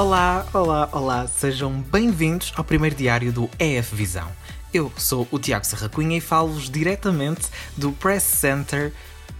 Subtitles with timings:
[0.00, 4.30] Olá, olá, olá, sejam bem-vindos ao primeiro diário do EF Visão.
[4.72, 8.92] Eu sou o Tiago Serra Cunha e falo-vos diretamente do Press Center.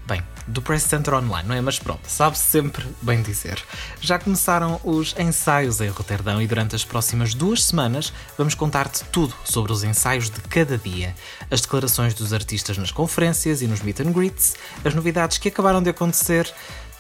[0.05, 1.61] Bem, do Press Center Online, não é?
[1.61, 3.63] Mas pronto, sabe-se sempre bem dizer.
[4.01, 9.37] Já começaram os ensaios em Roterdão e durante as próximas duas semanas vamos contar-te tudo
[9.45, 11.15] sobre os ensaios de cada dia,
[11.53, 15.81] as declarações dos artistas nas conferências e nos meet and greets, as novidades que acabaram
[15.81, 16.53] de acontecer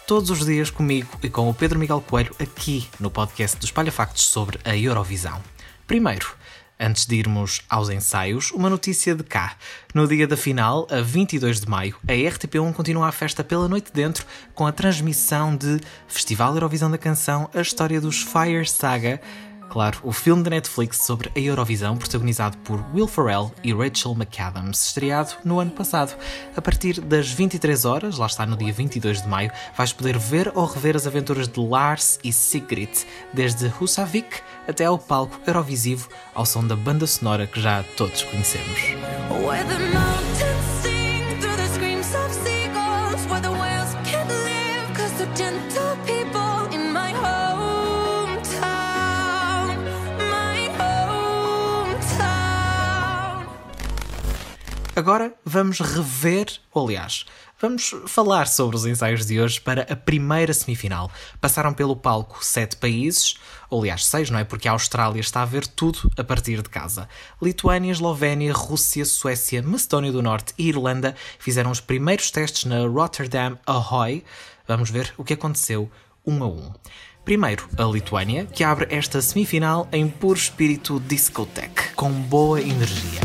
[0.08, 3.92] todos os dias comigo e com o Pedro Miguel Coelho aqui no podcast do Espalha
[3.92, 5.38] Factos sobre a Eurovisão.
[5.86, 6.34] Primeiro,
[6.80, 9.56] Antes de irmos aos ensaios, uma notícia de cá.
[9.92, 13.90] No dia da final, a 22 de maio, a RTP1 continua a festa pela noite
[13.92, 19.20] dentro com a transmissão de Festival Eurovisão da Canção, a história dos Fire Saga,
[19.78, 24.86] Claro, o filme da Netflix sobre a Eurovisão, protagonizado por Will Ferrell e Rachel McAdams,
[24.86, 26.18] estreado no ano passado.
[26.56, 30.50] A partir das 23 horas, lá está no dia 22 de maio, vais poder ver
[30.52, 32.90] ou rever as aventuras de Lars e Sigrid,
[33.32, 38.80] desde Husavik até ao palco Eurovisivo, ao som da banda sonora que já todos conhecemos.
[55.08, 57.24] Agora vamos rever, ou aliás,
[57.58, 61.10] vamos falar sobre os ensaios de hoje para a primeira semifinal.
[61.40, 63.36] Passaram pelo palco sete países,
[63.70, 64.44] ou aliás, seis, não é?
[64.44, 67.08] Porque a Austrália está a ver tudo a partir de casa.
[67.40, 73.58] Lituânia, Eslovénia, Rússia, Suécia, Macedónia do Norte e Irlanda fizeram os primeiros testes na Rotterdam
[73.64, 74.22] Ahoy.
[74.66, 75.90] Vamos ver o que aconteceu
[76.26, 76.70] um a um.
[77.24, 83.22] Primeiro, a Lituânia, que abre esta semifinal em puro espírito discoteque, com boa energia.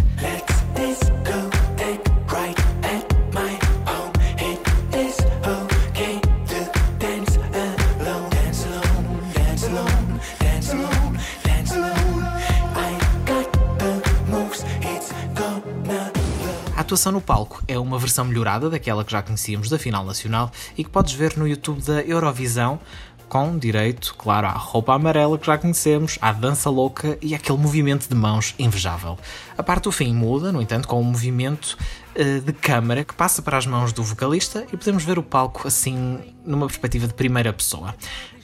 [16.94, 20.84] Atuação no palco é uma versão melhorada daquela que já conhecíamos da final nacional e
[20.84, 22.80] que podes ver no YouTube da Eurovisão,
[23.28, 28.08] com direito, claro, à roupa amarela que já conhecemos, à dança louca e aquele movimento
[28.08, 29.18] de mãos invejável.
[29.58, 31.76] A parte do fim muda, no entanto, com um movimento
[32.16, 35.68] uh, de câmara que passa para as mãos do vocalista e podemos ver o palco
[35.68, 37.96] assim numa perspectiva de primeira pessoa.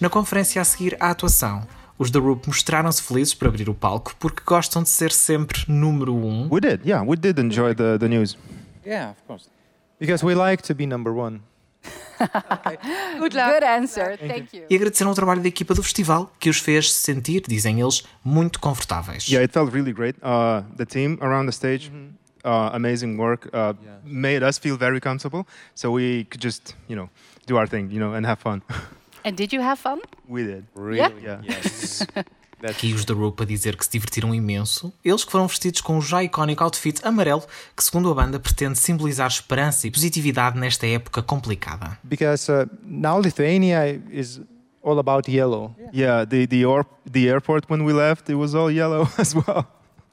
[0.01, 1.67] Na conferência a seguir à atuação,
[1.99, 6.15] os The Roop mostraram-se felizes por abrir o palco porque gostam de ser sempre número
[6.15, 6.47] um.
[6.49, 8.37] We did, yeah, we did enjoy the, the news.
[8.85, 9.49] Yeah, of course.
[9.99, 11.41] Because we like to be number one.
[12.21, 12.77] okay.
[13.19, 13.53] Good luck.
[13.53, 14.17] Good answer.
[14.17, 14.65] Thank you.
[14.69, 18.61] E agradeceram o trabalho da equipa do festival, que os fez sentir, dizem eles, muito
[18.61, 19.27] confortáveis.
[19.27, 20.17] Yeah, it felt really great.
[20.21, 22.71] Uh, the team around the stage, mm -hmm.
[22.71, 23.99] uh, amazing work, uh, yeah.
[24.03, 25.45] made us feel very comfortable,
[25.75, 27.09] so we could just, you know,
[27.45, 28.61] do our thing, you know, and have fun.
[29.29, 29.99] And did you have fun?
[30.27, 30.65] We did.
[30.73, 30.97] Really?
[30.97, 31.11] Yeah.
[31.21, 31.41] yeah.
[31.43, 32.03] Yes.
[32.63, 34.91] Aqui os The Roop a dizer que se divertiram imenso.
[35.05, 37.43] Eles que foram vestidos com o já icónico outfit amarelo,
[37.77, 41.97] que segundo a banda pretende simbolizar esperança e positividade nesta época complicada.
[42.03, 44.41] Because uh, now Lithuania is
[44.81, 45.75] all about yellow.
[45.93, 46.63] Yeah, the the,
[47.09, 49.67] the airport when we left it was all yellow as well.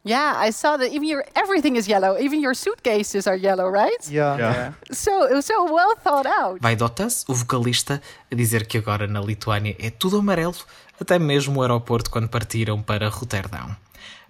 [0.06, 2.16] Yeah, I saw that even your everything is yellow.
[2.16, 4.08] Even your suitcases are yellow, right?
[4.08, 4.38] Yeah.
[4.38, 4.72] yeah.
[4.92, 6.60] So it was so well thought out.
[6.60, 8.00] Vaidotas, o vocalista,
[8.30, 10.54] a dizer que agora na Lituânia é tudo amarelo,
[11.00, 13.76] até mesmo o aeroporto quando partiram para Roterdão.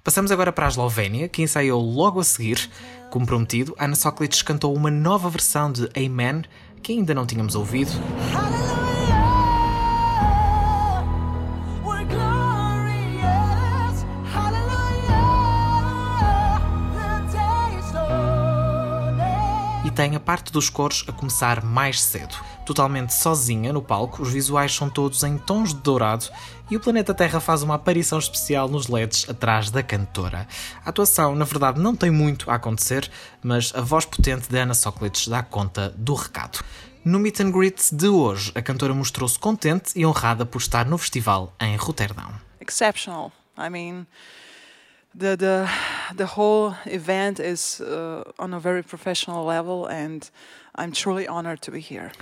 [0.03, 2.71] Passamos agora para a Eslovénia, que ensaiou logo a seguir.
[3.11, 6.43] Como prometido, Ana Soklic cantou uma nova versão de Amen,
[6.83, 7.91] que ainda não tínhamos ouvido.
[19.97, 22.37] Tem a parte dos coros a começar mais cedo.
[22.67, 26.27] Totalmente sozinha no palco, os visuais são todos em tons de dourado
[26.71, 30.47] e o planeta Terra faz uma aparição especial nos LEDs atrás da cantora.
[30.85, 33.11] A atuação, na verdade, não tem muito a acontecer,
[33.43, 36.63] mas a voz potente de Anna Soklic dá conta do recado.
[37.03, 40.99] No Meet and Greet de hoje, a cantora mostrou-se contente e honrada por estar no
[40.99, 42.31] festival em Roterdão.
[42.61, 43.33] Exceptional.
[43.57, 44.07] I mean,
[45.17, 45.69] the the
[46.15, 50.31] the whole event is uh, on a very professional level, and
[50.75, 52.13] I'm truly honored to be here.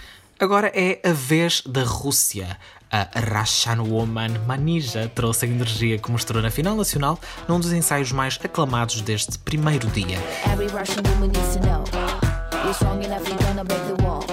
[0.41, 2.59] Agora é a vez da Rússia.
[2.91, 7.19] A Russian Woman Manija trouxe a energia que mostrou na final nacional
[7.49, 10.19] num dos ensaios mais aclamados deste primeiro dia.
[10.47, 11.83] Every Russian woman needs to know.
[12.63, 14.25] You're strong enough, you're gonna break the wall.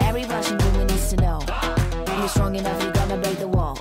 [0.00, 1.38] Every Russian woman needs to know.
[2.18, 3.78] You're strong enough, you're gonna break the wall.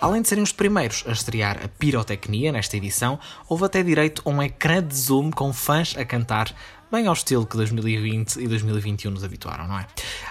[0.00, 4.30] Além de serem os primeiros a estrear a pirotecnia nesta edição, houve até direito a
[4.30, 6.54] um ecrã de zoom com fãs a cantar
[6.90, 9.86] bem ao estilo que 2020 e 2021 nos habituaram, não é?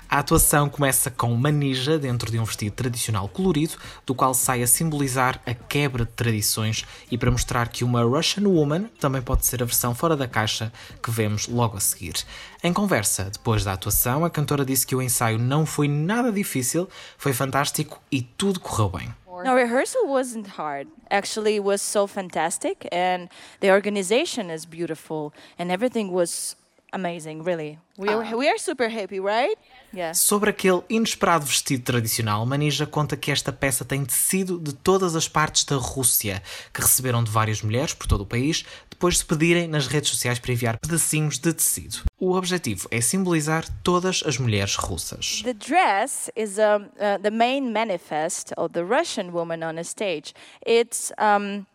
[0.10, 3.76] A atuação começa com Manija dentro de um vestido tradicional colorido,
[4.06, 8.48] do qual sai a simbolizar a quebra de tradições e para mostrar que uma Russian
[8.50, 12.16] Woman também pode ser a versão fora da caixa que vemos logo a seguir.
[12.64, 16.90] Em conversa, depois da atuação, a cantora disse que o ensaio não foi nada difícil,
[17.18, 19.14] foi fantástico e tudo correu bem.
[19.44, 20.88] No, rehearsal wasn't hard.
[21.10, 23.30] Actually, it was so fantastic, and
[23.62, 26.56] the organization is beautiful, and everything was
[26.92, 27.78] amazing, really.
[27.98, 29.58] We are, we are super happy, right?
[29.92, 30.14] Yeah.
[30.14, 35.28] Sobre aquele inesperado vestido tradicional, Manija conta que esta peça tem tecido de todas as
[35.28, 36.42] partes da Rússia,
[36.74, 38.66] que receberam de várias mulheres por todo o país,
[39.00, 42.04] depois de pedirem nas redes sociais para enviar pedacinhos de tecido.
[42.20, 45.42] O objetivo é simbolizar todas as mulheres russas.
[45.42, 50.34] The dress is um, uh, the main manifest of the Russian woman on a stage.
[50.66, 51.66] It's um,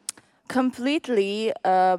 [0.48, 1.96] completely uh,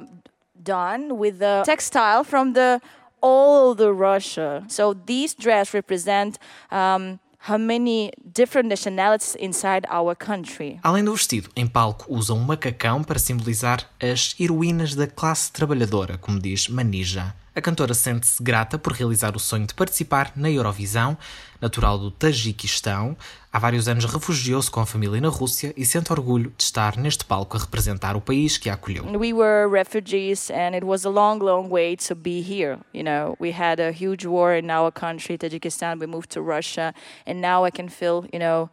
[0.54, 2.80] done with the textile from the
[3.20, 4.62] all the Russia.
[4.68, 6.38] So these dress represent
[6.70, 10.78] um, how many different nationalities inside our country.
[10.82, 16.18] Além do vestido, em palco usam um macacão para simbolizar as heroínas da classe trabalhadora,
[16.18, 17.34] como diz Manija.
[17.56, 21.16] A cantora sente-se grata por realizar o sonho de participar na Eurovisão,
[21.58, 23.16] natural do Tajiquistão.
[23.50, 27.24] Há vários anos refugiou-se com a família na Rússia e sente orgulho de estar neste
[27.24, 29.06] palco a representar o país que a acolheu.
[29.06, 32.78] We were refugees and it was a long, long way to be here.
[32.92, 35.98] You know, we had a huge war in our country, Tajikistan.
[35.98, 36.92] We moved to Russia
[37.26, 38.68] and now I can feel, you know,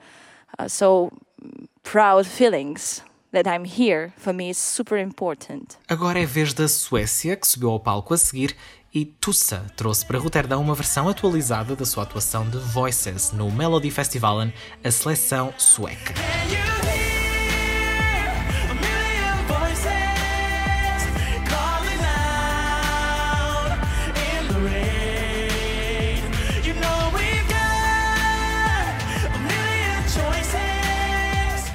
[0.59, 1.13] uh, so
[1.83, 3.01] proud feelings
[3.33, 5.77] that I'm here, for me is super important.
[5.89, 8.55] Agora é vez da Suécia, que subiu ao palco a seguir,
[8.93, 13.89] e Tussa trouxe para Roterdão uma versão atualizada da sua atuação de Voices no Melody
[13.89, 14.53] Festivalen,
[14.83, 16.13] a seleção sueca.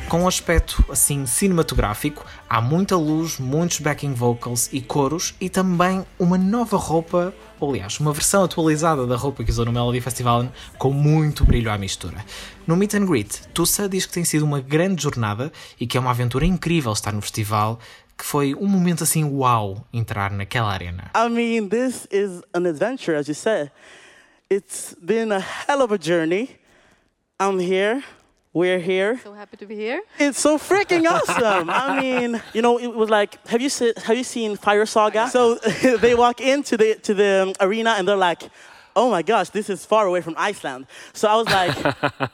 [0.09, 6.03] Com um aspecto assim cinematográfico, há muita luz, muitos backing vocals e coros e também
[6.19, 10.51] uma nova roupa, ou aliás, uma versão atualizada da roupa que usou no Melody Festival
[10.79, 12.25] com muito brilho à mistura.
[12.67, 16.01] No Meet and Greet, Tussa diz que tem sido uma grande jornada e que é
[16.01, 17.79] uma aventura incrível estar no festival
[18.17, 21.11] que foi um momento assim uau entrar naquela arena.
[21.15, 23.71] I mean, this is an adventure, as you said.
[24.51, 26.49] It's been a hell of a journey.
[27.39, 28.03] I'm here.
[28.59, 29.21] We're here.
[29.23, 30.03] So happy to be here.
[30.19, 31.71] It's so freaking awesome.
[31.71, 35.29] I mean, you know, it was like, have you seen, have you seen Fire Saga?
[35.29, 35.55] So
[36.01, 38.43] they walk into the to the um, arena and they're like,
[38.97, 40.87] oh my gosh, this is far away from Iceland.
[41.13, 41.77] So I was like,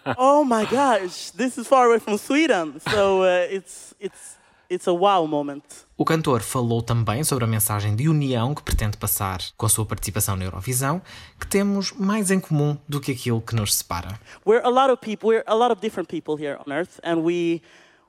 [0.17, 2.81] oh my gosh, this is far away from Sweden.
[2.81, 4.44] So uh, it's it's it's a
[4.87, 5.65] wow moment.
[5.97, 9.87] O cantor falou também sobre a mensagem de união que pretende passar com a sua
[9.87, 11.01] participação na Eurovisão,
[11.39, 14.19] que temos mais em comum do que aquilo que nos separa.
[14.47, 17.23] We're a lot of people, we're a lot of different people here on earth and
[17.23, 17.63] we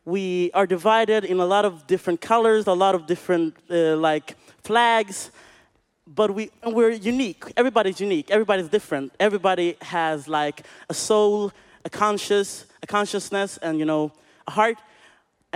[0.06, 4.36] we are divided in a lot of different colors, a lot of different uh, like
[4.64, 5.32] flags,
[6.08, 7.52] but we we're unique.
[7.58, 8.30] Everybody's unique.
[8.30, 9.12] Everybody's different.
[9.20, 11.52] Everybody has like a soul,
[11.84, 14.12] a conscious, a consciousness and you know,
[14.48, 14.78] a heart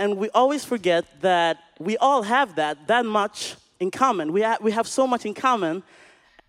[0.00, 4.32] and we always forget that we all have that, that much in common.
[4.32, 5.82] We, ha we have so much in common.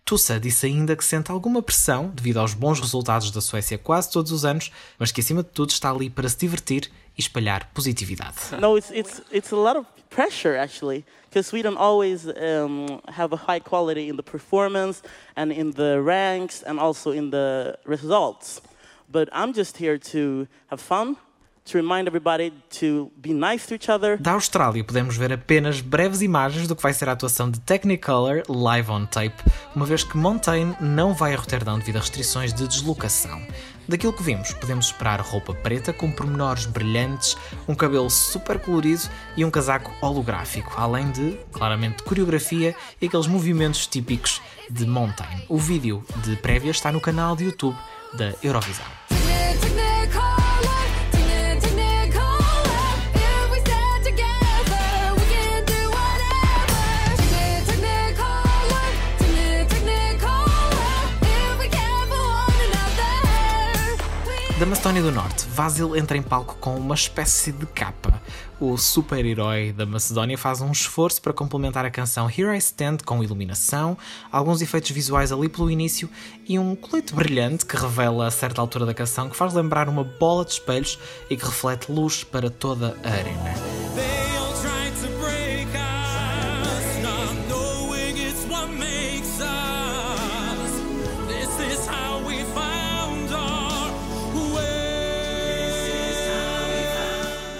[0.04, 4.32] Tussa disse ainda que sente alguma pressão devido aos bons resultados da Suécia quase todos
[4.32, 8.36] os anos, mas que acima de tudo está ali para se divertir e espalhar positividade.
[8.60, 13.36] No, it's, it's, it's a lot of pressure actually, because Sweden always um, have a
[13.36, 15.02] high quality in the performance
[15.36, 18.60] and in the ranks and also in the results.
[19.08, 21.16] But I'm just here to have fun,
[21.64, 24.18] to remind everybody to be nice to each other.
[24.20, 28.42] Da Austrália podemos ver apenas breves imagens do que vai ser a atuação de Technicolor
[28.48, 29.42] live on tape,
[29.74, 33.40] uma vez que Montaigne não vai a Roterdão devido a restrições de deslocação.
[33.88, 39.02] Daquilo que vimos, podemos esperar roupa preta com pormenores brilhantes, um cabelo super colorido
[39.36, 44.40] e um casaco holográfico, além de, claramente, coreografia e aqueles movimentos típicos
[44.70, 45.44] de Montaigne.
[45.48, 47.76] O vídeo de prévia está no canal de YouTube
[48.14, 48.86] da Eurovisão.
[64.62, 68.22] Da Macedónia do Norte, Vasil entra em palco com uma espécie de capa.
[68.60, 73.24] O super-herói da Macedónia faz um esforço para complementar a canção Here I Stand com
[73.24, 73.98] iluminação,
[74.30, 76.08] alguns efeitos visuais ali pelo início
[76.48, 80.04] e um colete brilhante que revela a certa altura da canção que faz lembrar uma
[80.04, 80.96] bola de espelhos
[81.28, 83.81] e que reflete luz para toda a arena.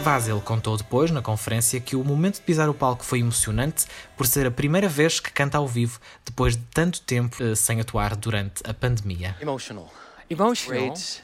[0.03, 4.27] Vasil contou depois, na conferência, que o momento de pisar o palco foi emocionante por
[4.27, 8.17] ser a primeira vez que canta ao vivo depois de tanto tempo eh, sem atuar
[8.17, 9.37] durante a pandemia.
[9.41, 9.89] Emotional.
[10.29, 10.89] Emotional.
[10.89, 11.23] Great.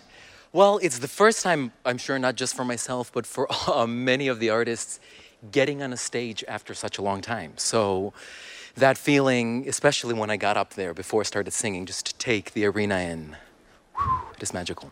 [0.53, 4.29] Well, it's the first time, I'm sure, not just for myself, but for uh, many
[4.29, 5.01] of the artists
[5.51, 7.55] getting on a stage after such a long time.
[7.57, 8.13] So
[8.77, 12.53] that feeling, especially when I got up there before I started singing, just to take
[12.53, 13.37] the arena in.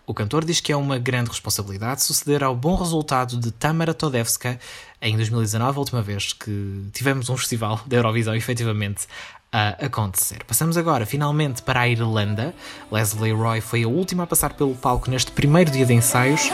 [0.04, 4.58] O cantor diz que é uma grande responsabilidade suceder ao bom resultado de Tamara Todevska
[5.00, 9.06] em 2019, a última vez que tivemos um festival da Eurovisão efetivamente
[9.52, 10.44] a acontecer.
[10.44, 12.54] Passamos agora finalmente para a Irlanda.
[12.90, 16.50] Leslie Roy foi a última a passar pelo palco neste primeiro dia de ensaios.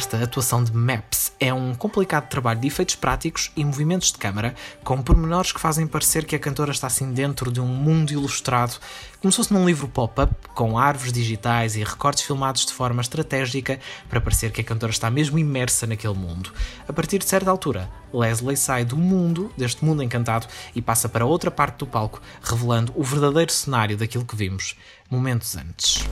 [0.00, 4.54] Esta atuação de Maps é um complicado trabalho de efeitos práticos e movimentos de câmara,
[4.82, 8.78] com pormenores que fazem parecer que a cantora está assim dentro de um mundo ilustrado,
[9.20, 13.78] como se fosse num livro pop-up, com árvores digitais e recortes filmados de forma estratégica
[14.08, 16.50] para parecer que a cantora está mesmo imersa naquele mundo.
[16.88, 21.26] A partir de certa altura, Leslie sai do mundo, deste mundo encantado, e passa para
[21.26, 24.76] outra parte do palco, revelando o verdadeiro cenário daquilo que vimos
[25.10, 26.08] momentos antes.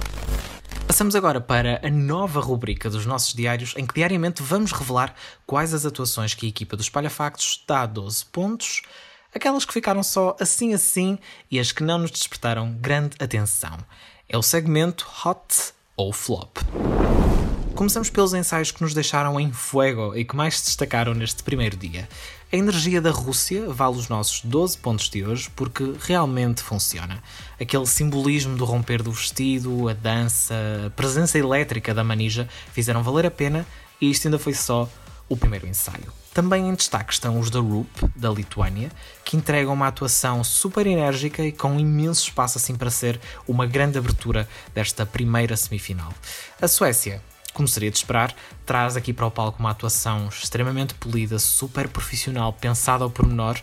[0.99, 5.15] Passamos agora para a nova rubrica dos nossos diários, em que diariamente vamos revelar
[5.47, 8.83] quais as atuações que a equipa do Espalha Factos dá a 12 pontos,
[9.33, 11.17] aquelas que ficaram só assim assim
[11.49, 13.79] e as que não nos despertaram grande atenção.
[14.29, 16.59] É o segmento Hot ou Flop.
[17.79, 21.77] Começamos pelos ensaios que nos deixaram em fuego e que mais se destacaram neste primeiro
[21.77, 22.09] dia.
[22.53, 27.23] A energia da Rússia vale os nossos 12 pontos de hoje porque realmente funciona.
[27.53, 30.57] Aquele simbolismo do romper do vestido, a dança,
[30.89, 33.65] a presença elétrica da manija fizeram valer a pena
[34.01, 34.91] e isto ainda foi só
[35.29, 36.13] o primeiro ensaio.
[36.35, 38.91] Também em destaque estão os da Roop, da Lituânia,
[39.25, 43.99] que entregam uma atuação super enérgica e com imenso espaço assim para ser uma grande
[43.99, 46.13] abertura desta primeira semifinal.
[46.61, 47.23] A Suécia
[47.59, 48.33] como seria de esperar,
[48.65, 53.59] traz aqui para o palco uma atuação extremamente polida, super profissional, pensada ao pormenor.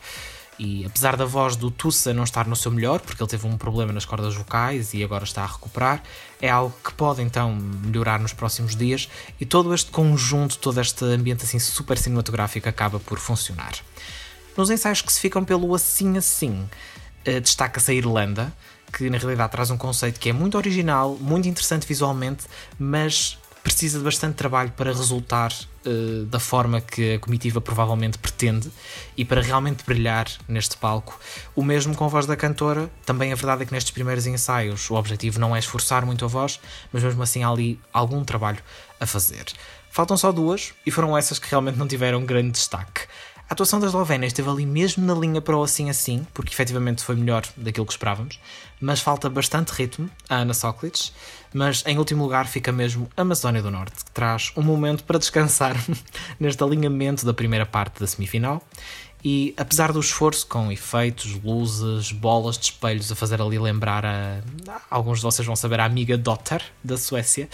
[0.60, 3.58] E apesar da voz do Tussa não estar no seu melhor, porque ele teve um
[3.58, 6.04] problema nas cordas vocais e agora está a recuperar,
[6.42, 9.08] é algo que pode então melhorar nos próximos dias
[9.40, 13.74] e todo este conjunto, todo este ambiente assim super cinematográfico acaba por funcionar.
[14.58, 16.68] Nos ensaios que se ficam pelo assim assim,
[17.24, 18.54] eh, destaca-se a Irlanda,
[18.92, 22.46] que na realidade traz um conceito que é muito original, muito interessante visualmente,
[22.78, 25.51] mas precisa de bastante trabalho para resultar
[25.88, 28.72] uh, da forma que a comitiva provavelmente pretende
[29.17, 31.19] e para realmente brilhar neste palco.
[31.55, 34.88] O mesmo com a voz da cantora, também a verdade é que nestes primeiros ensaios
[34.91, 36.60] o objetivo não é esforçar muito a voz,
[36.93, 38.60] mas mesmo assim há ali algum trabalho
[39.00, 39.45] a fazer.
[39.89, 43.07] Faltam só duas e foram essas que realmente não tiveram grande destaque.
[43.48, 47.04] A atuação da Eslovénia esteve ali mesmo na linha para o assim assim, porque efetivamente
[47.04, 48.40] foi melhor daquilo que esperávamos,
[48.82, 51.12] mas falta bastante ritmo a Ana Soklic,
[51.54, 55.20] mas em último lugar fica mesmo a Amazónia do Norte, que traz um momento para
[55.20, 55.75] descansar
[56.40, 58.64] neste alinhamento da primeira parte da semifinal.
[59.24, 64.40] E apesar do esforço com efeitos, luzes, bolas de espelhos a fazer ali lembrar a.
[64.88, 67.50] Alguns de vocês vão saber a amiga Dotter da Suécia,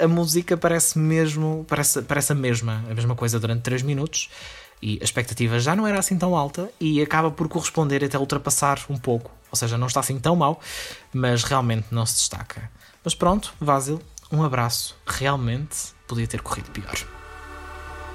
[0.00, 1.66] a música parece mesmo.
[1.68, 4.28] Parece, parece a mesma, a mesma coisa durante 3 minutos
[4.82, 8.80] e a expectativa já não era assim tão alta e acaba por corresponder até ultrapassar
[8.90, 9.30] um pouco.
[9.50, 10.60] Ou seja, não está assim tão mal,
[11.12, 12.68] mas realmente não se destaca.
[13.04, 14.96] Mas pronto, Vasil, um abraço.
[15.06, 15.76] Realmente
[16.08, 16.94] podia ter corrido pior.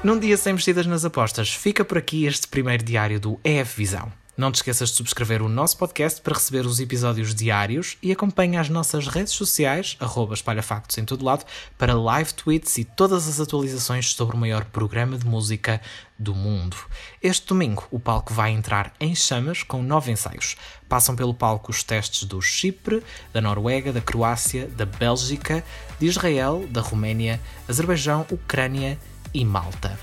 [0.03, 4.11] Num dia sem mexidas nas apostas, fica por aqui este primeiro diário do EF Visão.
[4.37, 8.61] Não te esqueças de subscrever o nosso podcast para receber os episódios diários e acompanha
[8.61, 11.43] as nossas redes sociais, arroba espalhafactos em todo lado,
[11.75, 15.81] para live tweets e todas as atualizações sobre o maior programa de música
[16.19, 16.77] do mundo.
[17.19, 20.55] Este domingo o palco vai entrar em chamas com nove ensaios.
[20.87, 23.01] Passam pelo palco os testes do Chipre,
[23.33, 25.63] da Noruega, da Croácia, da Bélgica,
[25.99, 28.99] de Israel, da Roménia, Azerbaijão, Ucrânia
[29.33, 29.97] e Malta.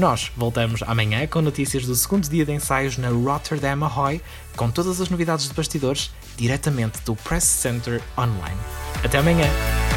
[0.00, 4.18] Nós voltamos amanhã com notícias do segundo dia de ensaios na Rotterdam Ahoy,
[4.56, 8.56] com todas as novidades de bastidores, diretamente do Press Center Online.
[9.04, 9.89] Até amanhã!